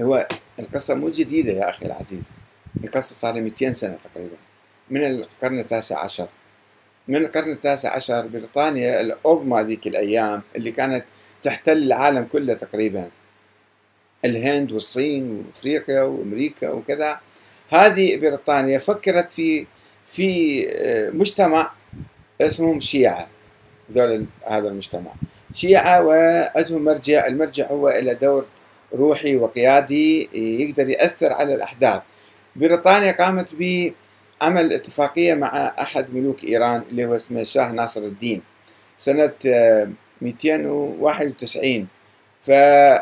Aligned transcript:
هو 0.00 0.28
القصة 0.58 0.94
مو 0.94 1.08
جديدة 1.08 1.52
يا 1.52 1.70
أخي 1.70 1.86
العزيز. 1.86 2.22
القصة 2.84 3.14
صار 3.14 3.34
لها 3.34 3.42
200 3.42 3.72
سنة 3.72 3.98
تقريبا. 4.04 4.36
من 4.90 5.06
القرن 5.06 5.58
التاسع 5.58 5.98
عشر. 5.98 6.28
من 7.08 7.16
القرن 7.16 7.52
التاسع 7.52 7.96
عشر 7.96 8.26
بريطانيا 8.26 9.00
العظمى 9.00 9.62
ذيك 9.62 9.86
الأيام 9.86 10.42
اللي 10.56 10.70
كانت 10.70 11.04
تحتل 11.42 11.76
العالم 11.78 12.24
كله 12.32 12.54
تقريبا. 12.54 13.08
الهند 14.24 14.72
والصين 14.72 15.44
وأفريقيا 15.46 16.02
وأمريكا 16.02 16.70
وكذا. 16.70 17.20
هذه 17.68 18.16
بريطانيا 18.16 18.78
فكرت 18.78 19.32
في 19.32 19.66
في 20.06 20.66
آه، 20.70 21.10
مجتمع 21.10 21.72
اسمهم 22.40 22.80
شيعة. 22.80 23.28
ذول 23.92 24.26
هذا 24.46 24.68
المجتمع. 24.68 25.12
شيعة 25.54 26.06
وعندهم 26.06 26.84
مرجع 26.84 27.26
المرجع 27.26 27.66
هو 27.66 27.88
إلى 27.88 28.14
دور 28.14 28.46
روحي 28.94 29.36
وقيادي 29.36 30.28
يقدر 30.62 30.88
يأثر 30.88 31.32
على 31.32 31.54
الأحداث. 31.54 32.02
بريطانيا 32.56 33.12
قامت 33.12 33.48
بعمل 33.54 34.72
اتفاقية 34.72 35.34
مع 35.34 35.74
أحد 35.80 36.14
ملوك 36.14 36.44
إيران 36.44 36.82
اللي 36.90 37.06
هو 37.06 37.16
اسمه 37.16 37.44
شاه 37.44 37.72
ناصر 37.72 38.00
الدين 38.00 38.42
سنة 38.98 39.32
291 40.22 41.80
آه، 41.80 41.86
ف 42.42 42.50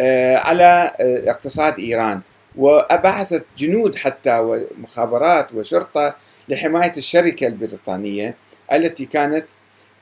آه، 0.00 0.36
على 0.36 0.92
آه، 1.00 1.30
اقتصاد 1.30 1.78
إيران. 1.78 2.20
وبعثت 2.56 3.44
جنود 3.58 3.96
حتى 3.96 4.38
ومخابرات 4.38 5.54
وشرطة 5.54 6.14
لحماية 6.48 6.92
الشركة 6.96 7.46
البريطانية 7.46 8.34
التي 8.72 9.06
كانت 9.06 9.44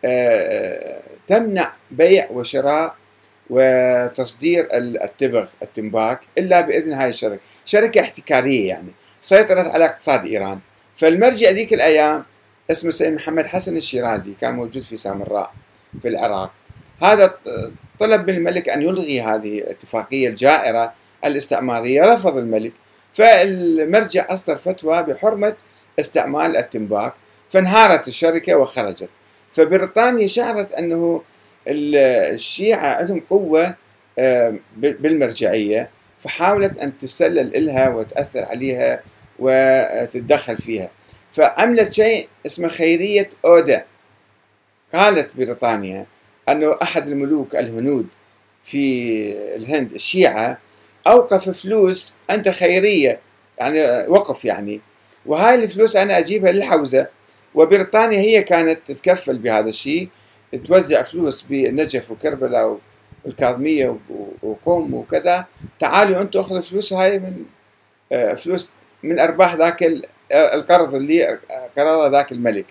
آه، 0.05 1.01
تمنع 1.29 1.73
بيع 1.91 2.31
وشراء 2.31 2.95
وتصدير 3.51 4.69
التبغ 4.73 5.49
التنباك 5.63 6.21
إلا 6.39 6.61
بإذن 6.61 6.93
هاي 6.93 7.09
الشركة، 7.09 7.41
شركة 7.65 8.01
احتكارية 8.01 8.69
يعني. 8.69 8.91
سيطرت 9.21 9.67
على 9.67 9.85
اقتصاد 9.85 10.27
إيران، 10.27 10.59
فالمرجع 10.97 11.51
ذيك 11.51 11.75
الأيام 11.75 12.25
اسمه 12.71 12.91
سيد 12.91 13.13
محمد 13.13 13.47
حسن 13.47 13.77
الشيرازي 13.77 14.33
كان 14.41 14.55
موجود 14.55 14.83
في 14.83 14.97
سامراء 14.97 15.53
في 16.03 16.09
العراق. 16.09 16.53
هذا 17.03 17.35
طلب 17.99 18.31
من 18.31 18.37
الملك 18.37 18.69
أن 18.69 18.83
يلغي 18.83 19.21
هذه 19.21 19.59
الاتفاقيه 19.59 20.29
الجائرة 20.29 20.93
الاستعمارية، 21.25 22.03
رفض 22.03 22.37
الملك. 22.37 22.73
فالمرجع 23.13 24.27
أصدر 24.29 24.57
فتوى 24.57 25.03
بحرمة 25.03 25.55
استعمال 26.01 26.57
التنباك 26.57 27.13
فانهارت 27.51 28.09
الشركة 28.09 28.55
وخرجت. 28.55 29.09
فبريطانيا 29.53 30.27
شعرت 30.27 30.73
أنه 30.73 31.23
الشيعة 31.71 32.95
عندهم 32.95 33.23
قوة 33.31 33.75
بالمرجعية 34.77 35.91
فحاولت 36.19 36.79
أن 36.79 36.99
تسلل 36.99 37.57
إلها 37.57 37.89
وتأثر 37.89 38.45
عليها 38.45 39.03
وتتدخل 39.39 40.59
فيها. 40.59 40.91
فعملت 41.33 41.93
شيء 41.93 42.29
اسمه 42.47 42.69
خيرية 42.69 43.31
أودا 43.45 43.85
قالت 44.95 45.37
بريطانيا 45.37 46.07
أنه 46.49 46.77
أحد 46.83 47.09
الملوك 47.09 47.57
الهنود 47.57 48.07
في 48.65 49.33
الهند 49.57 49.93
الشيعة 49.93 50.59
أوقف 51.07 51.51
فلوس 51.51 52.15
أنت 52.31 52.49
خيرية. 52.49 53.21
يعني 53.59 53.83
وقف 54.09 54.45
يعني. 54.45 54.81
وهاي 55.27 55.65
الفلوس 55.65 55.97
أنا 55.97 56.19
أجيبها 56.19 56.53
للحوزة. 56.53 57.07
وبريطانيا 57.55 58.19
هي 58.19 58.43
كانت 58.43 58.79
تتكفل 58.87 59.39
بهذا 59.39 59.69
الشيء. 59.69 60.09
توزع 60.59 61.03
فلوس 61.03 61.45
بنجف 61.51 62.11
وكربلاء 62.11 62.79
والكاظمية 63.25 63.99
وقوم 64.43 64.95
وكذا 64.95 65.47
تعالوا 65.79 66.23
أنتم 66.23 66.41
أخذوا 66.41 66.61
فلوس 66.61 66.93
هاي 66.93 67.19
من 67.19 67.45
آه، 68.13 68.35
فلوس 68.35 68.73
من 69.03 69.19
أرباح 69.19 69.55
ذاك 69.55 69.83
القرض 70.33 70.95
اللي 70.95 71.39
قرضه 71.79 72.09
ذاك 72.09 72.33
الملك. 72.33 72.67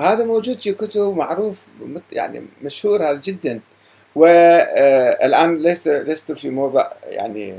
هذا 0.00 0.24
موجود 0.24 0.58
في 0.58 0.72
كتب 0.72 1.00
معروف 1.16 1.62
يعني 2.12 2.46
مشهور 2.62 3.10
هذا 3.10 3.20
جدا. 3.20 3.60
والآن 4.14 5.54
آه، 5.54 5.58
ليس 5.58 5.88
لست 5.88 6.32
في 6.32 6.50
موضع 6.50 6.92
يعني 7.10 7.54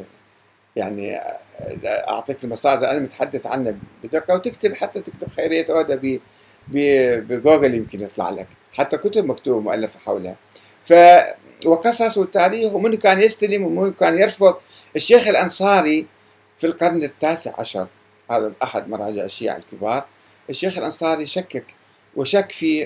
يعني 0.76 1.18
آه، 1.18 1.40
أعطيك 1.86 2.44
المصادر 2.44 2.90
أنا 2.90 3.00
متحدث 3.00 3.48
عنه 3.48 3.76
بدقة 4.04 4.36
وتكتب 4.36 4.76
حتى 4.76 5.02
تكتب 5.02 5.30
خيرية 5.30 5.66
أودا 5.70 6.20
بجوجل 6.72 7.76
يمكن 7.76 8.02
يطلع 8.02 8.30
لك. 8.30 8.48
حتى 8.74 8.98
كتب 8.98 9.26
مكتوبة 9.26 9.60
مؤلفة 9.60 10.00
حولها. 10.00 10.36
ف 10.84 10.94
وقصص 11.66 12.18
وتاريخ 12.18 12.74
ومن 12.74 12.96
كان 12.96 13.22
يستلم 13.22 13.64
ومن 13.64 13.92
كان 13.94 14.20
يرفض. 14.20 14.56
الشيخ 14.96 15.28
الأنصاري 15.28 16.06
في 16.58 16.68
القرن 16.68 17.04
التاسع 17.04 17.52
عشر 17.60 17.88
هذا 18.32 18.54
أحد 18.64 18.90
مراجع 18.90 19.24
الشيعة 19.24 19.58
الكبار. 19.58 20.06
الشيخ 20.50 20.78
الأنصاري 20.78 21.26
شكك 21.26 21.66
وشك 22.16 22.52
في 22.52 22.86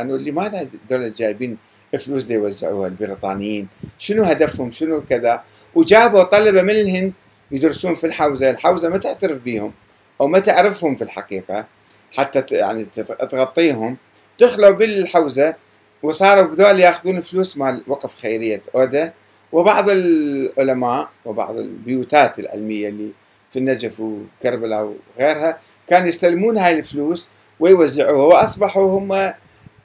أنه 0.00 0.16
لماذا 0.16 0.68
دول 0.90 1.14
جايبين 1.14 1.56
فلوس 1.98 2.24
دي 2.24 2.34
يوزعوها 2.34 2.86
البريطانيين؟ 2.86 3.68
شنو 3.98 4.22
هدفهم؟ 4.22 4.72
شنو 4.72 5.04
كذا؟ 5.04 5.42
وجابوا 5.74 6.22
طلبة 6.22 6.62
من 6.62 6.70
الهند 6.70 7.12
يدرسون 7.50 7.94
في 7.94 8.06
الحوزة. 8.06 8.50
الحوزة 8.50 8.88
ما 8.88 8.98
تعترف 8.98 9.38
بهم 9.38 9.72
أو 10.20 10.26
ما 10.26 10.38
تعرفهم 10.38 10.96
في 10.96 11.04
الحقيقة. 11.04 11.66
حتى 12.16 12.56
يعني 12.56 12.84
تغطيهم. 13.30 13.96
دخلوا 14.40 14.70
بالحوزة 14.70 15.54
وصاروا 16.02 16.42
بذول 16.42 16.80
ياخذون 16.80 17.20
فلوس 17.20 17.56
مال 17.56 17.82
وقف 17.86 18.14
خيرية 18.16 18.62
أودا 18.74 19.12
وبعض 19.52 19.90
العلماء 19.90 21.08
وبعض 21.24 21.56
البيوتات 21.56 22.38
العلمية 22.38 22.88
اللي 22.88 23.10
في 23.52 23.58
النجف 23.58 24.00
وكربلاء 24.00 24.94
وغيرها 25.18 25.58
كانوا 25.86 26.08
يستلمون 26.08 26.58
هاي 26.58 26.78
الفلوس 26.78 27.28
ويوزعوها. 27.60 28.26
وأصبحوا 28.26 28.98
هم 28.98 29.12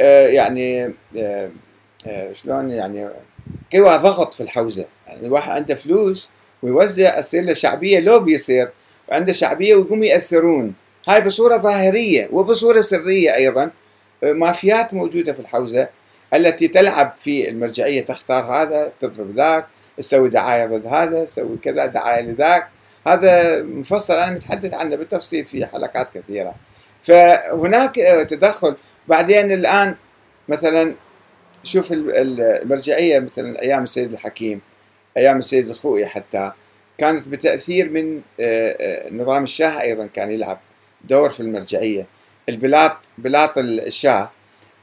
آه، 0.01 0.27
يعني 0.27 0.93
آه، 1.17 1.49
آه، 2.07 2.33
شلون 2.33 2.71
يعني 2.71 3.09
قوى 3.73 3.97
ضغط 3.97 4.33
في 4.33 4.43
الحوزة. 4.43 4.85
يعني 5.07 5.27
الواحد 5.27 5.51
عنده 5.51 5.75
فلوس 5.75 6.29
ويوزع 6.63 7.19
يصير 7.19 7.43
له 7.43 7.53
شعبية 7.53 7.99
لو 7.99 8.19
بيصير 8.19 8.69
عنده 9.11 9.33
شعبية 9.33 9.75
ويقوم 9.75 10.03
يأثرون. 10.03 10.73
هاي 11.09 11.21
بصورة 11.21 11.57
ظاهرية 11.57 12.29
وبصورة 12.31 12.81
سرية 12.81 13.35
أيضا 13.35 13.71
مافيات 14.23 14.93
موجودة 14.93 15.33
في 15.33 15.39
الحوزة 15.39 15.87
التي 16.33 16.67
تلعب 16.67 17.13
في 17.19 17.49
المرجعية 17.49 18.01
تختار 18.05 18.43
هذا 18.43 18.91
تضرب 18.99 19.35
ذاك 19.35 19.65
تسوي 19.97 20.29
دعاية 20.29 20.65
ضد 20.65 20.87
هذا 20.87 21.25
تسوي 21.25 21.57
كذا 21.63 21.85
دعاية 21.85 22.21
لذاك. 22.21 22.67
هذا 23.07 23.63
مفصل 23.63 24.13
أنا 24.13 24.31
متحدث 24.31 24.73
عنه 24.73 24.95
بالتفصيل 24.95 25.45
في 25.45 25.65
حلقات 25.65 26.17
كثيرة. 26.17 26.55
فهناك 27.03 27.95
تدخل. 28.29 28.75
بعدين 29.07 29.51
الآن 29.51 29.95
مثلا 30.49 30.93
شوف 31.63 31.87
المرجعية 31.91 33.19
مثلا 33.19 33.61
أيام 33.61 33.83
السيد 33.83 34.11
الحكيم 34.11 34.61
أيام 35.17 35.37
السيد 35.37 35.69
الخوئي 35.69 36.05
حتى 36.05 36.51
كانت 36.97 37.27
بتأثير 37.27 37.89
من 37.89 38.21
آه، 38.39 38.75
آه، 38.79 39.13
نظام 39.13 39.43
الشاه 39.43 39.81
أيضا 39.81 40.05
كان 40.05 40.31
يلعب. 40.31 40.59
دور 41.03 41.29
في 41.29 41.39
المرجعية. 41.39 42.05
البلاط 42.49 42.97
بلاط 43.17 43.57
الشاه 43.57 44.31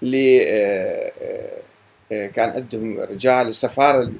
اللي 0.03 0.43
آه، 0.49 1.13
آه، 1.23 1.61
آه، 2.13 2.27
كان 2.27 2.51
عندهم 2.51 3.01
رجال 3.01 3.49
السفارة 3.49 4.13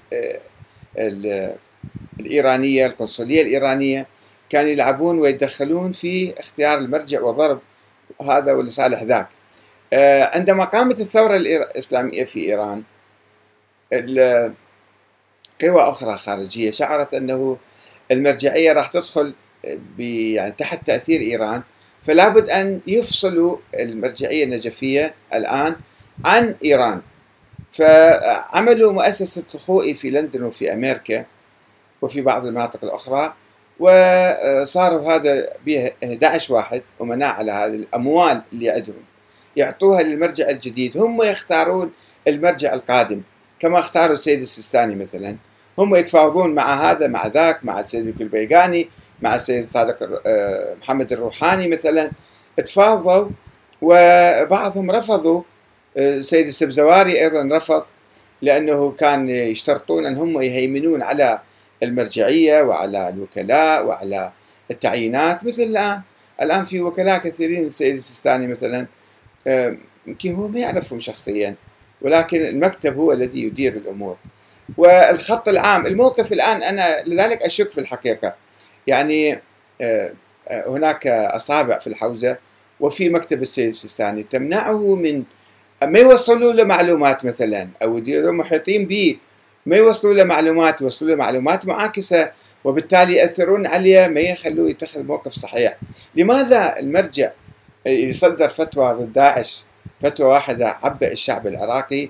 الإيرانية 2.21 2.87
القنصلية 2.87 3.43
الإيرانية 3.43 4.07
كانوا 4.51 4.71
يلعبون 4.71 5.19
ويتدخلون 5.19 5.93
في 5.93 6.35
اختيار 6.39 6.79
المرجع 6.79 7.23
وضرب 7.23 7.61
هذا 8.23 8.53
ولصالح 8.53 9.03
ذاك. 9.03 9.29
عندما 10.35 10.65
قامت 10.65 11.01
الثورة 11.01 11.37
الإسلامية 11.37 12.25
في 12.25 12.41
إيران 12.41 12.83
قوى 15.63 15.83
أخرى 15.83 16.19
خارجية 16.19 16.71
شعرت 16.71 17.15
أنه 17.15 17.57
المرجعية 18.11 18.73
راح 18.73 18.89
تدخل 18.89 19.35
يعني 19.99 20.53
تحت 20.53 20.87
تأثير 20.87 21.21
إيران 21.21 21.63
فلا 22.07 22.29
بد 22.29 22.51
أن 22.51 22.81
يفصلوا 22.87 23.57
المرجعية 23.75 24.45
النجفية 24.45 25.15
الآن 25.35 25.77
عن 26.25 26.55
إيران. 26.65 27.01
فعملوا 27.73 28.93
مؤسسة 28.93 29.43
الخوئي 29.55 29.95
في 29.95 30.11
لندن 30.11 30.43
وفي 30.43 30.73
أمريكا 30.73 31.25
وفي 32.03 32.21
بعض 32.21 32.47
المناطق 32.47 32.85
الأخرى 32.85 33.35
وصاروا 33.79 35.15
هذا 35.15 35.49
به 35.67 35.93
11 36.05 36.55
واحد 36.55 36.83
أمناء 37.03 37.35
على 37.35 37.53
هذه 37.53 37.75
الأموال 37.75 38.43
اللي 38.53 38.71
عندهم. 38.71 39.03
يعطوها 39.57 40.03
للمرجع 40.03 40.51
الجديد. 40.51 40.97
هم 40.97 41.23
يختارون 41.23 41.93
المرجع 42.29 42.75
القادم 42.75 43.23
كما 43.59 43.79
اختاروا 43.79 44.15
السيد 44.15 44.41
السيستاني 44.41 44.95
مثلا. 44.95 45.37
هم 45.79 45.97
يتفاوضون 45.97 46.55
مع 46.55 46.91
هذا 46.91 47.07
مع 47.07 47.27
ذاك 47.27 47.65
مع 47.65 47.81
السيد 47.81 48.21
البيغاني 48.21 48.89
مع 49.23 49.35
السيد 49.35 49.65
صادق 49.65 50.21
آه، 50.27 50.75
محمد 50.83 51.13
الروحاني 51.13 51.69
مثلا 51.69 52.11
تفاوضوا 52.57 53.29
وبعضهم 53.83 54.91
رفضوا. 54.91 55.43
السيد 55.97 56.45
آه، 56.45 56.49
السبزواري 56.49 57.21
أيضا 57.23 57.57
رفض 57.57 57.85
لأنه 58.43 58.93
كان 58.93 59.29
يشترطون 59.29 60.07
أن 60.07 60.17
هم 60.17 60.41
يهيمنون 60.41 61.03
على 61.03 61.41
المرجعية 61.83 62.63
وعلى 62.63 63.09
الوكلاء 63.09 63.87
وعلى 63.87 64.33
التعيينات. 64.71 65.45
مثل 65.45 65.63
الآن 65.63 66.01
الآن 66.43 66.65
في 66.65 66.81
وكلاء 66.81 67.19
كثيرين 67.19 67.67
السيد 67.67 67.95
السيستاني 67.95 68.47
مثلا 68.47 68.87
آه، 69.47 69.77
يمكن 70.07 70.35
هو 70.35 70.49
ما 70.49 70.59
يعرفهم 70.61 71.01
شخصيا 71.01 71.55
ولكن 72.03 72.41
المكتب 72.47 72.97
هو 72.97 73.13
الذي 73.13 73.43
يدير 73.43 73.73
الأمور. 73.73 74.17
والخط 74.79 75.49
العام 75.49 75.87
الموقف 75.87 76.33
الآن 76.33 76.63
أنا 76.63 77.03
لذلك 77.07 77.43
أشك 77.43 77.73
في 77.73 77.81
الحقيقة. 77.81 78.35
يعني 78.87 79.41
آه، 79.81 80.13
آه، 80.49 80.69
هناك 80.69 81.07
أصابع 81.07 81.79
في 81.79 81.87
الحوزة 81.87 82.37
وفي 82.81 83.09
مكتب 83.09 83.43
السيد 83.43 83.69
السيستاني 83.69 84.23
تمنعه 84.23 84.95
من 84.95 85.25
ما 85.83 85.99
يوصلوا 85.99 86.53
له 86.53 86.65
معلومات 86.65 87.25
مثلا 87.25 87.69
يديروا 87.83 88.33
محيطين 88.33 88.87
به 88.87 89.17
ما 89.67 89.77
يوصلوا 89.77 90.15
له 90.15 90.25
معلومات 90.25 90.81
يوصلوا 90.81 91.11
له 91.11 91.17
معلومات 91.17 91.67
معاكسة 91.67 92.31
وبالتالي 92.65 93.15
يأثرون 93.15 93.67
عليه 93.67 94.07
ما 94.07 94.21
يخلوه 94.21 94.71
يتخذ 94.71 95.03
موقف 95.03 95.33
صحيح. 95.33 95.77
لماذا 96.15 96.79
المرجع 96.79 97.31
يصدر 97.87 98.49
فتوى 98.49 98.93
ضد 98.93 99.13
داعش؟ 99.13 99.65
فتوى 100.03 100.27
واحدة 100.27 100.77
عبأ 100.83 101.13
الشعب 101.13 101.47
العراقي 101.47 102.09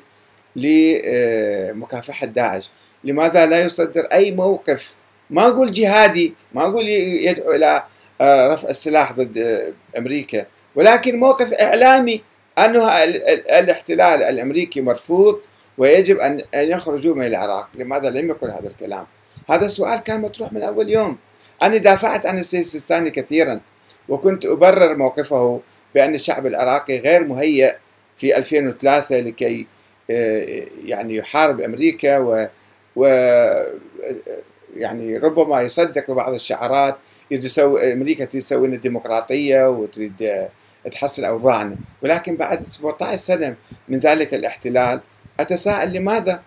لمكافحة 0.57 2.27
داعش. 2.27 2.71
لماذا 3.05 3.47
لا 3.47 3.61
يصدر 3.61 4.05
أي 4.13 4.31
موقف 4.31 4.95
ما 5.31 5.47
أقول 5.49 5.73
جهادي 5.73 6.35
ما 6.55 6.67
أقول 6.67 6.89
يدعو 6.89 7.53
إلى 7.53 7.83
آه، 8.21 8.55
رفع 8.55 8.69
السلاح 8.69 9.13
ضد 9.13 9.39
آه، 9.39 9.73
أمريكا. 9.99 10.47
ولكن 10.75 11.19
موقف 11.19 11.53
إعلامي 11.53 12.23
أنه 12.59 12.89
الاحتلال 13.59 14.23
الأمريكي 14.23 14.81
مرفوض 14.81 15.41
ويجب 15.79 16.19
أن 16.19 16.43
يخرجوا 16.55 17.15
من 17.15 17.27
العراق. 17.27 17.69
لماذا 17.75 18.11
لم 18.11 18.29
يقل 18.29 18.51
هذا 18.51 18.69
الكلام؟ 18.69 19.07
هذا 19.51 19.67
السؤال 19.67 19.99
كان 19.99 20.21
مطروح 20.21 20.53
من 20.53 20.63
أول 20.63 20.91
يوم. 20.91 21.19
أنا 21.63 21.77
دافعت 21.77 22.27
عن 22.27 22.39
السيد 22.39 22.61
السيستاني 22.61 23.11
كثيرا 23.11 23.61
وكنت 24.09 24.45
أبرر 24.45 24.97
موقفه 24.97 25.61
بأن 25.95 26.15
الشعب 26.15 26.47
العراقي 26.47 26.99
غير 26.99 27.25
مهيأ 27.25 27.79
في 28.17 28.37
2003 28.37 29.21
لكي 29.21 29.67
آه، 30.11 30.63
يعني 30.85 31.17
يحارب 31.17 31.61
أمريكا 31.61 32.19
و, 32.19 32.49
و 32.97 33.07
يعني 34.79 35.17
ربما 35.17 35.63
يصدق 35.63 36.11
ببعض 36.11 36.35
الشعارات 36.35 36.97
يسوي 37.31 37.93
أمريكا 37.93 38.25
تسوي 38.25 38.69
الديمقراطيه 38.69 39.71
وتريد 39.71 40.49
تحسن 40.93 41.25
أوضاعنا. 41.25 41.77
ولكن 42.03 42.37
بعد 42.37 42.69
17 42.69 43.17
سنة 43.17 43.55
من 43.89 43.99
ذلك 43.99 44.35
الاحتلال 44.35 45.01
أتساءل 45.41 45.93
لماذا؟ 45.93 46.43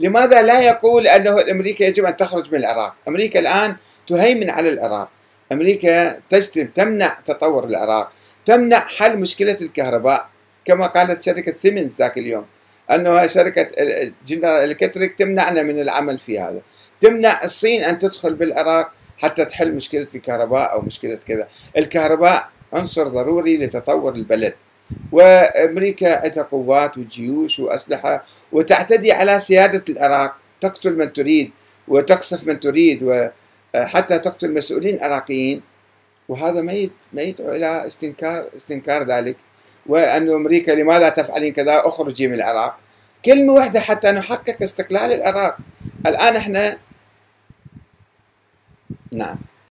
لماذا 0.00 0.42
لا 0.42 0.60
يقول 0.60 1.06
أنه 1.06 1.50
أمريكا 1.50 1.84
يجب 1.84 2.04
أن 2.04 2.16
تخرج 2.16 2.52
من 2.52 2.58
العراق؟ 2.58 2.94
أمريكا 3.08 3.40
الآن 3.40 3.76
تهيمن 4.06 4.50
على 4.50 4.68
العراق. 4.68 5.08
أمريكا 5.52 6.20
تجتم 6.30 6.66
تمنع 6.66 7.18
تطور 7.24 7.64
العراق. 7.64 8.12
تمنع 8.44 8.78
حل 8.78 9.18
مشكلة 9.18 9.56
الكهرباء. 9.60 10.28
كما 10.64 10.86
قالت 10.86 11.22
شركة 11.22 11.54
سيمنز 11.54 11.96
ذاك 11.98 12.18
اليوم 12.18 12.44
انه 12.90 13.26
شركة 13.26 13.68
جنرال 14.26 14.70
إلكتريك 14.70 15.18
تمنعنا 15.18 15.62
من 15.62 15.80
العمل 15.80 16.18
في 16.18 16.40
هذا. 16.40 16.60
تمنع 17.00 17.44
الصين 17.44 17.84
أن 17.84 17.98
تدخل 17.98 18.34
بالعراق 18.34 18.92
حتى 19.18 19.44
تحل 19.44 19.74
مشكلة 19.74 20.06
الكهرباء 20.14 20.72
أو 20.72 20.80
مشكلة 20.80 21.18
كذا. 21.28 21.48
الكهرباء 21.76 22.48
عنصر 22.72 23.08
ضروري 23.08 23.56
لتطور 23.56 24.14
البلد. 24.14 24.54
وأمريكا 25.12 26.24
عندها 26.24 26.42
قوات 26.42 26.98
وجيوش 26.98 27.60
وأسلحة 27.60 28.24
وتعتدي 28.52 29.12
على 29.12 29.40
سيادة 29.40 29.84
العراق. 29.88 30.36
تقتل 30.60 30.96
من 30.96 31.12
تريد 31.12 31.50
وتقصف 31.88 32.46
من 32.46 32.60
تريد 32.60 33.02
وحتى 33.02 34.18
تقتل 34.18 34.54
مسؤولين 34.54 34.98
عراقيين. 35.02 35.62
وهذا 36.28 36.60
ما 37.12 37.22
يدعو 37.22 37.52
إلى 37.52 37.86
استنكار 37.86 38.48
استنكار 38.56 39.02
ذلك. 39.02 39.36
وأن 39.86 40.30
أمريكا 40.30 40.72
لماذا 40.72 41.08
تفعلين 41.08 41.52
كذا؟ 41.52 41.82
أخرجي 41.86 42.28
من 42.28 42.34
العراق. 42.34 42.76
كلمة 43.24 43.52
واحدة 43.52 43.80
حتى 43.80 44.10
نحقق 44.10 44.62
استقلال 44.62 45.12
العراق. 45.12 45.56
الآن 46.06 46.36
إحنا 46.36 46.78
Não. 49.12 49.49